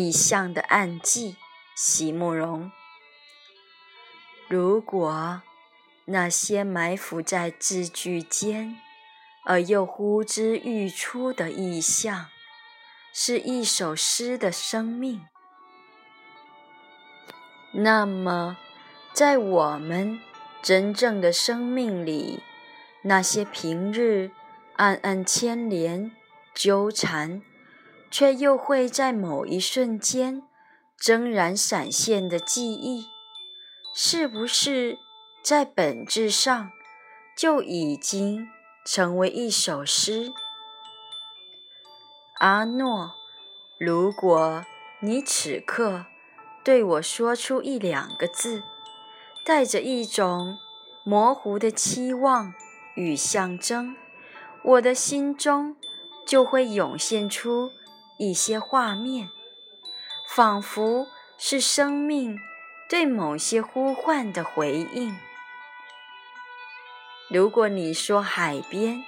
[0.00, 1.36] 意象的暗记，
[1.76, 2.72] 席慕容。
[4.48, 5.42] 如果
[6.06, 8.76] 那些埋伏在字句间
[9.44, 12.28] 而又呼之欲出的意象，
[13.12, 15.26] 是一首诗的生命，
[17.72, 18.56] 那么，
[19.12, 20.18] 在我们
[20.62, 22.42] 真正的生命里，
[23.02, 24.30] 那些平日
[24.76, 26.10] 暗暗牵连、
[26.54, 27.42] 纠缠。
[28.10, 30.42] 却又会在某一瞬间
[31.00, 33.06] 铮然闪现的记忆，
[33.94, 34.98] 是不是
[35.42, 36.70] 在本质上
[37.38, 38.48] 就已经
[38.84, 40.32] 成为一首诗？
[42.40, 43.12] 阿诺，
[43.78, 44.64] 如果
[45.00, 46.06] 你此刻
[46.64, 48.62] 对我说出一两个字，
[49.46, 50.58] 带着一种
[51.04, 52.52] 模糊的期望
[52.96, 53.94] 与象征，
[54.62, 55.76] 我的心中
[56.26, 57.70] 就会涌现出。
[58.20, 59.30] 一些画面，
[60.28, 61.06] 仿佛
[61.38, 62.38] 是生命
[62.86, 65.16] 对某些呼唤的回应。
[67.30, 69.02] 如果你说海边，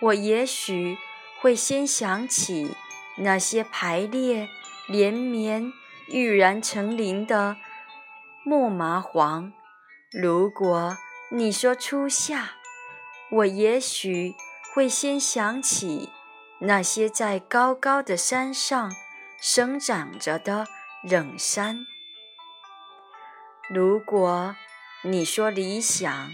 [0.00, 0.96] 我也许
[1.38, 2.74] 会先想起
[3.18, 4.48] 那些排列
[4.86, 5.70] 连绵、
[6.06, 7.58] 郁然成林的
[8.46, 9.52] 木麻黄；
[10.10, 10.96] 如果
[11.30, 12.52] 你说初夏，
[13.30, 14.34] 我也许
[14.72, 16.08] 会先想起。
[16.60, 18.96] 那些在高高的山上
[19.40, 20.66] 生长着的
[21.02, 21.86] 冷杉。
[23.68, 24.56] 如果
[25.02, 26.32] 你说理想，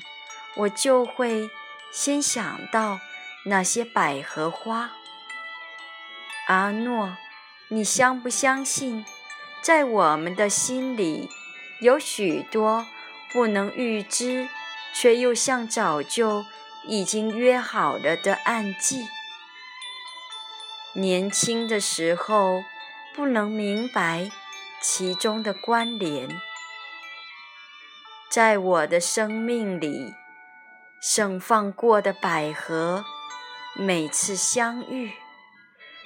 [0.57, 1.51] 我就会
[1.93, 3.01] 先想到
[3.47, 4.93] 那些百合花。
[6.47, 7.17] 阿诺，
[7.69, 9.05] 你相不相信，
[9.61, 11.29] 在我们的心里
[11.81, 12.87] 有许多
[13.33, 14.49] 不能预知，
[14.95, 16.47] 却又像早就
[16.87, 19.06] 已经约好了的暗记？
[20.97, 22.62] 年轻的时候
[23.16, 24.31] 不能明白
[24.81, 26.28] 其中的关联，
[28.31, 30.15] 在我的生命里
[31.00, 33.05] 盛放过的百合，
[33.75, 35.15] 每次相遇，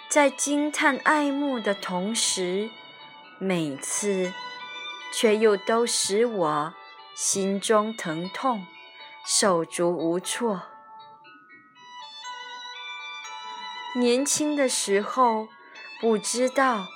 [0.08, 2.70] 在惊叹爱慕的同时，
[3.38, 4.32] 每次
[5.12, 6.74] 却又都使我
[7.14, 8.66] 心中疼痛，
[9.26, 10.62] 手足无措。
[13.94, 15.48] 年轻的时候，
[16.00, 16.86] 不知道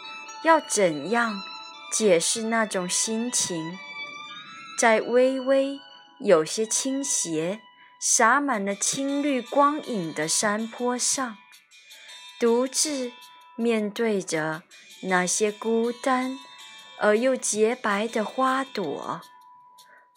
[0.44, 1.40] 要怎样
[1.90, 3.78] 解释那种心情，
[4.78, 5.80] 在微微
[6.20, 7.60] 有些倾斜、
[7.98, 11.38] 洒满了青绿光影的山坡上，
[12.38, 13.12] 独自
[13.56, 14.62] 面对着
[15.02, 16.38] 那些孤单
[16.98, 19.20] 而又洁白的花朵，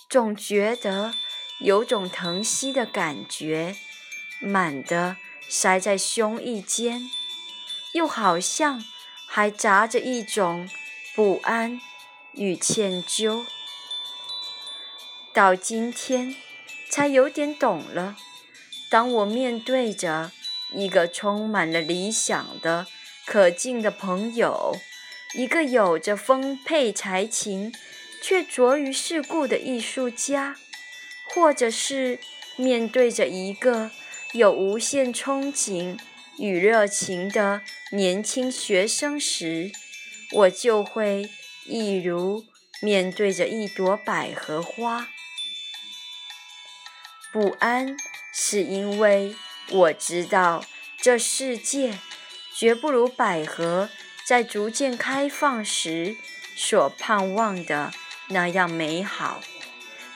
[0.08, 1.14] 总觉得
[1.62, 3.76] 有种疼惜的感觉，
[4.42, 5.18] 满的。
[5.48, 7.10] 塞在胸臆间，
[7.94, 8.84] 又好像
[9.28, 10.70] 还杂着一种
[11.16, 11.80] 不安
[12.34, 13.46] 与歉疚。
[15.34, 16.36] 到今天，
[16.90, 18.16] 才有点懂了。
[18.90, 20.32] 当我面对着
[20.72, 22.88] 一个充满了理想的、
[23.26, 24.78] 可敬的朋友，
[25.34, 27.74] 一个有着丰沛才情
[28.22, 30.56] 却拙于世故的艺术家，
[31.34, 32.20] 或者是
[32.56, 33.92] 面对着一个……
[34.36, 35.98] 有无限憧憬
[36.38, 37.62] 与热情的
[37.92, 39.72] 年轻学生时，
[40.34, 41.30] 我就会
[41.66, 42.44] 一如
[42.82, 45.08] 面对着一朵百合花。
[47.32, 47.96] 不安
[48.34, 49.34] 是因为
[49.70, 50.66] 我知道
[50.98, 51.98] 这世界
[52.54, 53.90] 绝不如百合
[54.28, 56.18] 在逐渐开放时
[56.58, 57.94] 所盼望的
[58.28, 59.42] 那样美好。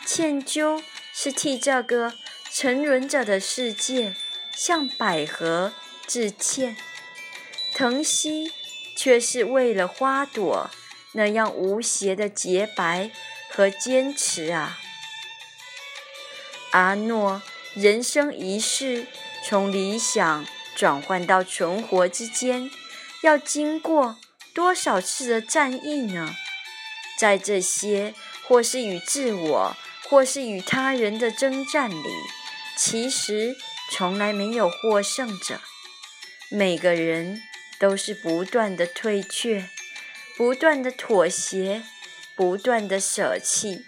[0.06, 0.84] 歉疚
[1.14, 2.14] 是替这个
[2.62, 4.14] 沉沦着的世界
[4.54, 5.72] 向百合
[6.06, 6.76] 致歉，
[7.74, 8.52] 疼惜
[8.98, 10.70] 却是为了花朵
[11.14, 13.12] 那样无邪的洁白
[13.50, 14.78] 和坚持啊。
[16.72, 17.42] 阿诺，
[17.76, 19.08] 人生一世，
[19.46, 20.46] 从理想
[20.76, 22.70] 转换到存活之间，
[23.22, 24.18] 要经过
[24.54, 26.36] 多少次的战役呢？
[27.18, 28.14] 在这些
[28.46, 29.78] 或是与自我，
[30.10, 32.04] 或是与他人的征战里，
[32.82, 33.58] 其实
[33.92, 35.60] 从来没有获胜者。
[36.50, 37.42] 每个人
[37.78, 39.68] 都是不断的退却，
[40.38, 41.84] 不断的妥协，
[42.38, 43.86] 不断的舍弃，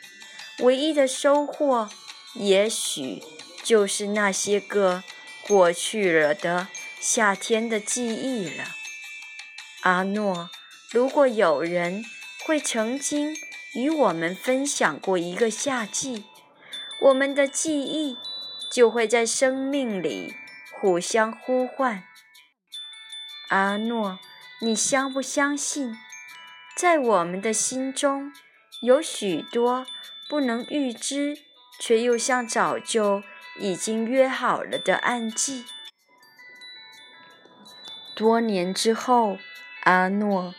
[0.60, 1.90] 唯一的收获。
[2.34, 3.24] 也许
[3.64, 5.04] 就是那些个
[5.48, 6.68] 过去了的
[7.00, 8.76] 夏天的记忆了，
[9.84, 10.50] 阿诺。
[10.90, 12.04] 如果有人
[12.46, 13.34] 会曾经
[13.74, 16.26] 与我们分享过一个夏季，
[17.04, 18.18] 我们的记忆
[18.72, 20.34] 就会在生命里
[20.72, 22.04] 互相呼唤。
[23.50, 24.18] 阿诺，
[24.62, 25.98] 你相不相信，
[26.78, 28.32] 在我们的心中
[28.82, 29.86] 有许多
[30.30, 31.38] 不能预知？
[31.80, 33.24] 却又像早就
[33.58, 35.66] 已经约好了的暗记。
[38.14, 39.40] 多年之后，
[39.86, 40.54] 阿诺，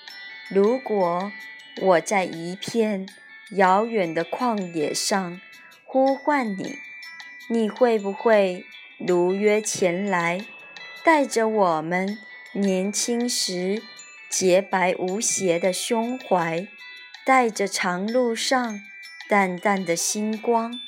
[0.50, 1.30] 如果
[1.80, 3.08] 我在一片
[3.52, 5.40] 遥远的旷野上
[5.84, 6.76] 呼唤你，
[7.48, 8.64] 你会不会
[8.98, 10.44] 如约前来，
[11.04, 12.18] 带着我们
[12.52, 13.82] 年轻时
[14.30, 16.66] 洁白无邪的胸怀，
[17.24, 18.80] 带着长路上
[19.28, 20.80] 淡淡的星光？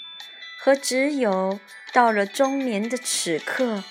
[0.58, 1.60] 和只有
[1.92, 3.84] 到了中年的此刻，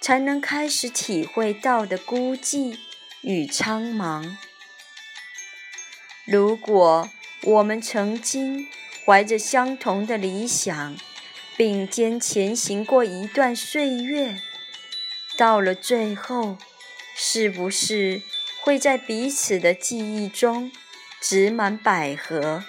[0.00, 2.78] 才能开始体会到的孤寂
[3.22, 4.36] 与苍茫。
[6.24, 7.10] 如果
[7.42, 8.68] 我们曾经
[9.04, 10.96] 怀着相同的理想，
[11.56, 14.40] 并肩前行过一段岁月，
[15.36, 16.56] 到了最后，
[17.14, 18.22] 是不是
[18.60, 20.72] 会在彼此的记忆中
[21.20, 22.64] 植满百合？